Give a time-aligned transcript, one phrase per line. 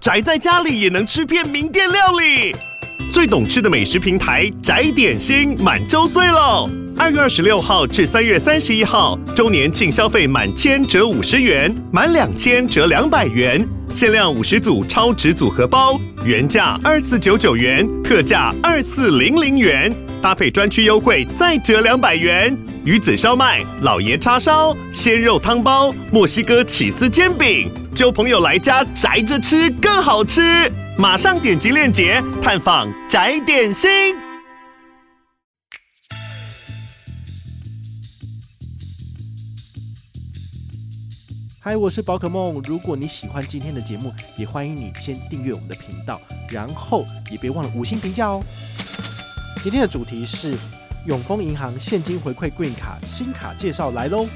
[0.00, 2.54] 宅在家里也能吃遍名店料理。
[3.10, 6.70] 最懂吃的美食平台宅点心满周岁喽！
[6.96, 19.92] 二月二十六号至三月三十一号，周年庆消费满千折五十元，满两千折两百元，限量五十组超值组合包，原价二四九九元，特价二四零零元，
[20.22, 22.56] 搭配专区优惠再折两百元。
[22.84, 30.70] 鱼子烧麦、老爷叉烧、鲜肉汤包、墨西哥起司煎饼，揪朋友来家宅着吃更好吃。
[30.96, 33.90] 马上点击链接探访宅点心。
[41.68, 42.62] 嗨，我是宝可梦。
[42.64, 46.18] 如果你喜欢今天的节目，也欢迎你先订阅我们的频道，
[46.48, 48.42] 然后也别忘了五星评价哦。
[49.62, 50.56] 今天的主题是
[51.04, 54.26] 永丰银行现金回馈信用卡新卡介绍来喽。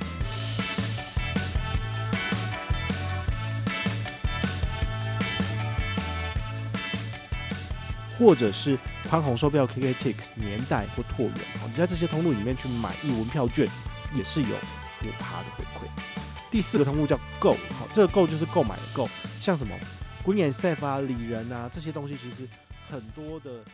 [8.19, 8.79] 或者是
[9.09, 11.35] 宽宏售票 KKTIX 年代或拓元，
[11.67, 13.67] 你在这些通路里面去买一文票券，
[14.15, 16.22] 也是有五趴的回馈。
[16.53, 19.09] 第四个通路叫购好，这个购就是购买的购
[19.41, 19.75] 像什么
[20.23, 22.47] Green and Safe 啊、里仁啊这些东西，其实
[22.91, 23.65] 很多的。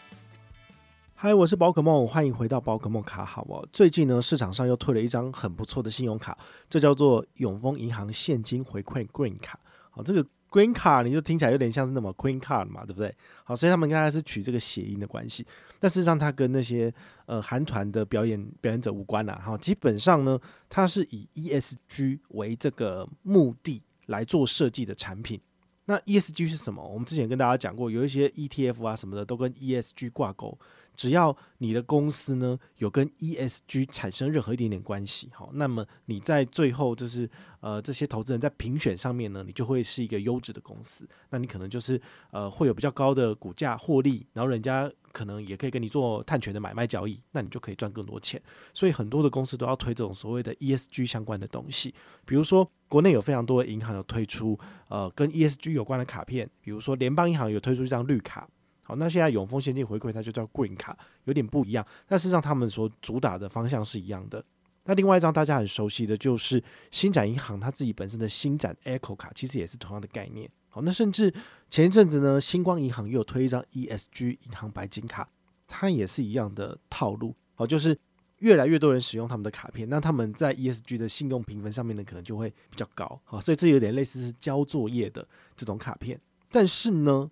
[1.16, 3.68] 嗨，我是宝可梦，欢迎回到宝可梦卡好哦。
[3.72, 6.38] 最近呢，市场上又推了一张很不错的信用卡，
[6.70, 9.58] 这叫做永丰银行现金回馈 Green 卡，
[9.90, 10.24] 好，这个。
[10.50, 13.14] Green Card 你就听起来有点像是那么 Queen Card 嘛，对不对？
[13.44, 15.46] 好，所以他们应该是取这个谐音的关系。
[15.78, 16.92] 但事实上，它跟那些
[17.26, 19.34] 呃韩团的表演表演者无关啦。
[19.44, 25.40] 哈，基本上呢，它是以 ESG 为这个目的来做设计的产品。
[25.84, 26.86] 那 ESG 是什么？
[26.86, 30.58] 我们之前跟大家讲过，有一些 ETF 啊什么的都跟 ESG 挂钩。
[30.98, 42.00] 只要你的公司呢有跟 ESG 产生任何一点点关系，好，那么你在最后就是呃这些投资人在评选上面呢，你就会是一个优质的公司，那你可能就是
[42.32, 48.42] 呃会有比较高的股价获利，然后人家可能也可以跟你做碳权的买卖交易，那你就可以赚更多钱。
[48.74, 51.94] 所以很多的公司都要推这种所谓的 ESG 相关的东西，
[52.26, 54.58] 比如说国内有非常多的银行有推出
[54.88, 58.48] 呃跟 ESG 有关的卡片，比如说联邦银行有推出一张绿卡。
[58.88, 64.42] 好，那现在永丰现金回馈它就叫 Green 卡，有点不一样，但事实上他们所主打的方向是一样的。
[64.84, 70.50] 那另外一张大家很熟悉的就是星展银行它自己本身的星展 Echo 卡，其实也是同样的概念。
[70.70, 71.30] 好，那甚至
[71.68, 75.28] 前一阵子呢，星光银行又推一张 ESG 银行白金卡，
[75.66, 77.34] 它也是一样的套路。
[77.56, 77.94] 好，就是
[78.38, 83.20] 越来越多人使用他们的卡片，那他们在 ESG 的信用评分上面呢，可能就会比较高。
[83.24, 86.18] 好，所以这有点类似是交作业的这种卡片，
[86.50, 87.30] 但是呢。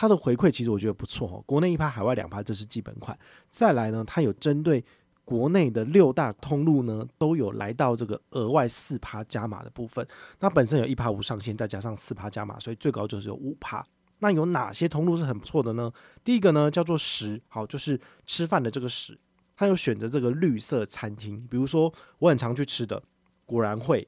[0.00, 3.18] 它的回馈其实我觉得不错哦，国内一趴，海外两趴，这是基本款。
[3.48, 4.84] 再来呢，它有针对
[5.24, 10.06] 国内的六大通路呢，都有来到这个额外四趴加码的部分。
[10.38, 13.84] 那本身有一趴无上限，再加上四趴加码，所以最高就是有五趴。
[14.20, 15.92] 那有哪些通路是很不错的呢？
[16.22, 19.18] 第一个呢叫做食，好，就是吃饭的这个食，
[19.56, 23.02] 它有选择这个绿色餐厅，比如说我很常去吃的
[23.44, 24.06] 果然会，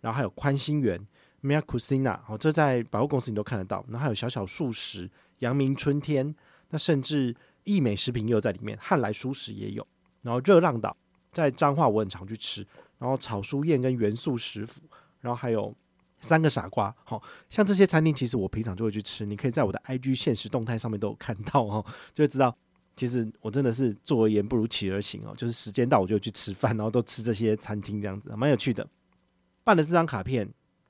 [0.00, 0.98] 然后还有宽心园、
[1.42, 3.84] Mia Cucina，好，这在百货公司你都看得到。
[3.90, 5.10] 然后还有小小素食。
[5.40, 6.34] 阳明春天，
[6.70, 9.86] 那甚至益美食品也有在里面，汉来蔬食也有，
[10.22, 10.96] 然后热浪岛
[11.32, 12.66] 在彰化我很常去吃，
[12.98, 14.80] 然后草书宴跟元素食府，
[15.20, 15.74] 然后还有
[16.20, 22.56] 三个傻瓜，好像这些餐厅其实我平常就会去吃，你可以在我的 IG 现实动态上面都有看到哦，就会知道
[22.96, 28.88] 其实我真的是坐而言不如起而行哦，就是时间到我就去吃饭，然后都吃这些餐厅这样子，蛮有趣的。
[29.62, 30.48] 办了这张卡片，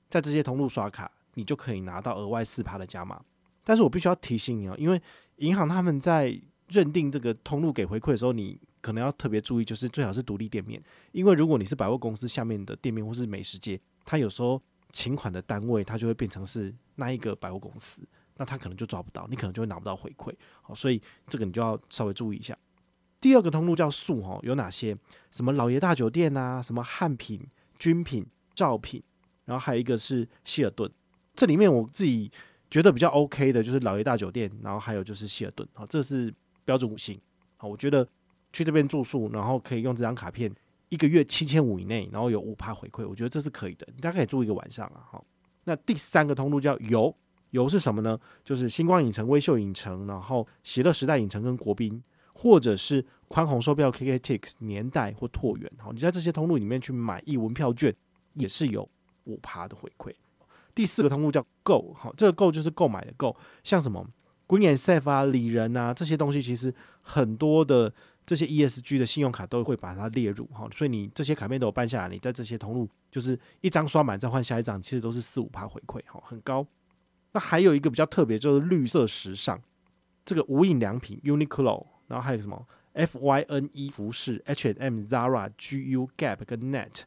[0.09, 3.21] 在这些通路刷卡，你就可以拿到额外四趴的加码。
[3.69, 5.03] 但是我必须要提醒你啊，因为
[5.39, 14.63] 银行他们在认定这个通路给回馈的时候，你可能要特别注意，就是最好是独立店面，因为如果你是百货公司下面的店面或是美食街，它有时候
[14.93, 18.07] 请款的单位它就会变成是那一个百货公司，
[18.37, 22.57] 那他可能就抓不到，你可能就会拿不到回馈，好，所以这个你就要稍微注意一下。
[23.21, 24.97] 第二个通路叫素哈，有哪些？
[25.33, 27.45] 什么老爷大酒店啊，什么汉品、
[27.81, 29.03] 君品、兆品，
[29.47, 30.89] 然后还有一个是希尔顿，
[31.35, 32.31] 这里面我自己。
[32.71, 36.33] 觉得比较 OK 的就是老爷大酒店，然后还有就是希尔顿，好，这是
[36.65, 37.19] 标准五星，
[37.57, 38.07] 好，我觉得
[38.53, 40.53] 去这边住宿，然后可以用这张卡片，
[40.89, 45.25] 一个月七千五以内，然后有五趴回馈，我觉得这是可以的，你大概可以住一个晚上啊，好，
[45.65, 47.15] 那第三个通路叫游，
[47.51, 48.19] 游是什么呢？
[48.45, 52.03] 就是星光影城、微秀影城，然后喜乐时代影城跟国宾，
[52.33, 57.95] 或者是宽宏售票 KKTIX 年代或拓元，好，你在这些通路里面去买一文票券，
[58.35, 58.89] 也是有
[59.25, 60.13] 五趴的回馈。
[60.77, 63.35] 第四个通路叫购好，这个购就是购买的购
[63.65, 64.07] 像什么
[64.47, 67.93] Green and Safe 啊、里仁啊这些东西，其实很多的
[68.25, 76.65] 这些 ESG 的信用卡都会把它列入，哈，所以你这些卡片都有办下来，你在这些通路就是一张刷满再换下一张，其实都是四五趴回馈，哈，很高。
[77.33, 79.61] 那还有一个比较特别，就是绿色时尚，
[80.25, 87.03] 这个无印良品 Uniqlo，然后还有什么 FYNE 服饰 H&M Zara GU Gap 跟 Net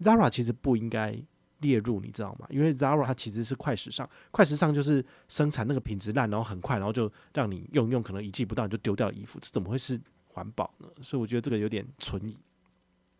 [0.00, 1.18] Zara 其实不应该
[1.66, 2.46] 列入，你知道吗？
[2.50, 10.88] 因为 Zara 它其实是快时尚，快时尚就是生产那个品质烂，然后很快，然后就让你用用，可能一季不到你就丢掉衣服，这怎么会是环保呢？
[11.02, 12.36] 所以我觉得这个有点存疑。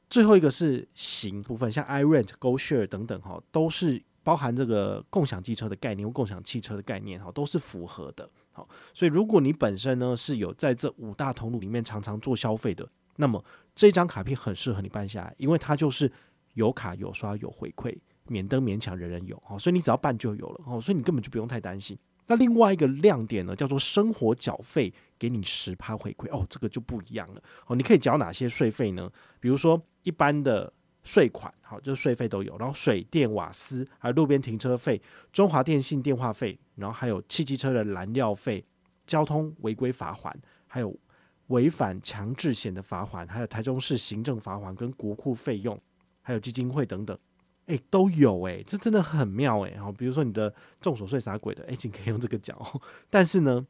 [0.08, 8.28] 最后一个是行部分，像 iRent、GoShare 等等哈，都是包含这个共享机车的概念或共享汽车的概念哈，都是符合的。
[8.52, 13.44] 好，所以如果你本身呢是有在这五大通路里面常常做消费的，那么
[13.74, 16.10] 这张卡片很适合你办下来，因为它就是
[16.54, 17.94] 有卡有刷有回馈，
[18.28, 19.40] 免登勉强人人有。
[19.44, 20.64] 好，所以你只要办就有了。
[20.66, 21.98] 哦，所以你根本就不用太担心。
[22.28, 27.76] 那另外一个亮点呢，叫做生活缴费给你十趴回馈哦，这个就不一样了哦。
[27.76, 29.08] 你可以缴哪些税费呢？
[29.38, 30.72] 比如说一般的
[31.04, 35.00] 税款，好，就是税费都有，然后水电瓦斯，还有路边停车费、
[35.32, 38.64] 中华电信电话费，然后还有汽机车的燃料费、
[39.06, 40.36] 交通违规罚款，
[40.66, 40.98] 还有
[41.46, 45.80] 违反强制险的罚款，还有台中市行政罚款跟国库费用，
[46.22, 47.16] 还有基金会等等。
[47.66, 49.78] 诶、都有诶、这真的很妙诶、欸。
[49.78, 52.56] 好，比如说你的综所税啥鬼的，诶、欸，你可以用这个缴。
[53.10, 53.66] 但是呢，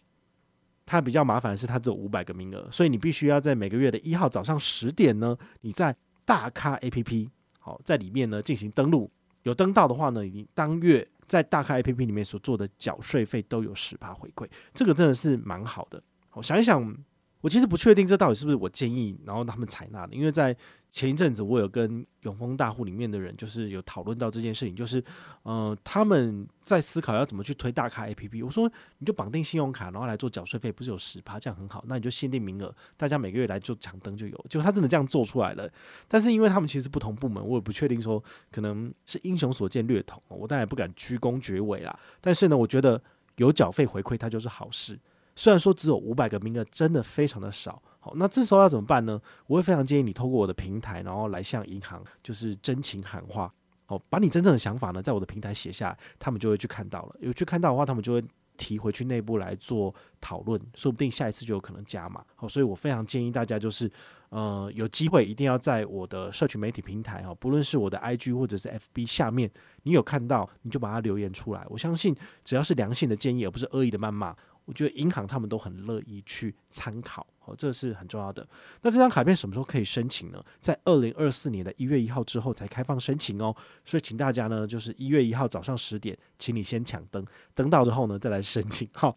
[0.84, 9.10] 它比较麻烦的是，它只有五百个名额，所以你必须要在每个月的一号早上十点呢，你在大咖 APP 好在里面呢进行登录，
[9.44, 16.02] 有登到的话呢，你当月在大咖 APP 里面所做的缴税费都有十趴回馈，这个真的是蛮好的。
[16.28, 16.96] 好，想一想。
[17.42, 20.14] 我其实不确定这到底是不是我建议，然后他们采纳的。
[20.14, 20.56] 因为在
[20.90, 25.02] 前一阵子，我有跟永丰大户里面的人，就是有讨论到这件事情，就是，
[25.42, 28.44] 呃，他们在思考要怎么去推大咖 APP。
[28.44, 31.84] 我说，你就绑定信用卡，然后来做缴税费，不是有十趴，这样很好。
[31.86, 34.46] 那你就限定名额，大家每个月来做抢登就有。
[34.48, 35.70] 就他真的这样做出来了。
[36.08, 41.96] 但是因为他们其实不同部门，我也不确定说可能是英雄所见略同，我当然也不敢居功厥伟啦。
[42.20, 43.00] 但是呢，我觉得
[43.36, 44.98] 有缴费回馈，它就是好事。
[45.36, 47.80] 虽然说只有五百个名额，真的非常的少。
[48.00, 49.20] 好，那这时候要怎么办呢？
[49.46, 53.52] 我会非常建议你透过我的平台，然后来向银行就是真情喊话。
[53.84, 57.16] 好，把你真正的想法呢，在我的平台写下，他们就会去看到了。
[57.20, 58.24] 有去看到的话，他们就会
[58.56, 62.24] 提回去内部来做讨论，说不定下一次就有可能加码。
[62.34, 63.90] 好，所以我非常建议大家就是，
[64.30, 69.48] 呃，有机会一定要在我的社群媒体平台，哈，不论是我的 IG 或者是 FB 下面，
[69.82, 71.64] 你有看到，你就把它留言出来。
[71.68, 74.34] 我相信，只要是良性的建议，而不是恶意的谩骂。
[74.66, 78.46] 我觉得银行他们都很乐意去参考，哦，这是很重要的。
[78.82, 80.44] 那这张卡片什么时候可以申请呢？
[80.60, 83.54] 在二零二四年的一月一号之后才开放申请哦。
[83.84, 87.24] 所以请大家呢，就是一月一号早上十点，请你先抢登，
[87.54, 88.88] 登到之后呢再来申请。
[88.92, 89.16] 好，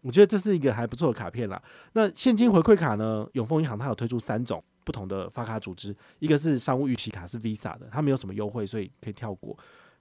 [0.00, 1.62] 我觉得这是一个还不错的卡片啦。
[1.92, 3.28] 那现金回馈卡呢？
[3.34, 9.54] 永丰银行它有推出三种不同的发卡组织，一个是商务预期卡，是 Visa 的，它没有什么优惠，所以可以跳过。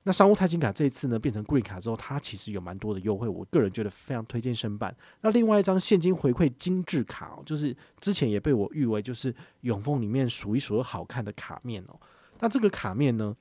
[0.08, 4.96] 那商务钛金卡这一次呢，变成 Green 卡之后，它其实有蛮多的优惠，我个人觉得非常推荐申办。
[5.22, 12.00] 那另外一张现金回馈精致卡哦，就是之前也被我誉为就是永丰里面数一数二好看的卡面哦。
[12.40, 13.36] 那这个卡面呢，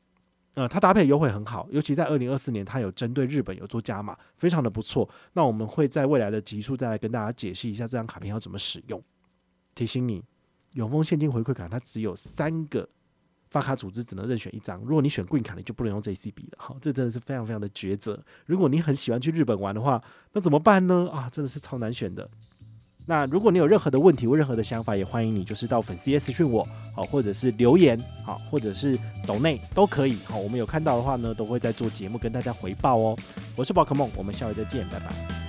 [0.54, 5.06] 呃，它搭配优惠很好，尤其在二零二四年，它有针对日本有做加码，非常的不错。
[5.34, 9.02] 那我们会在未来的集数再来跟大家解释一下这张卡片要怎么使用。
[9.74, 10.24] 提醒你，
[10.72, 12.88] 永丰现金回馈卡它只有三个。
[13.54, 16.56] 发卡组织只能任选一张，如果你选 Green 卡，你就不能用 JCB 了。
[16.56, 18.20] 好，这真的是非常非常的抉择。
[18.46, 20.02] 如果你很喜欢去日本玩的话，
[20.32, 21.08] 那怎么办呢？
[21.12, 22.28] 啊，真的是超难选的。
[23.06, 27.96] 那如果你有任何的问题或任何的想法，也欢迎你就是到粉丝页私讯我，好，或者是留言，
[28.26, 30.16] 好，或者是抖内都可以。
[30.24, 33.16] 好，我们有看到的话呢，都会在做节目跟大家回报哦。
[33.54, 35.43] 我是宝可梦，我们下回再见，拜拜。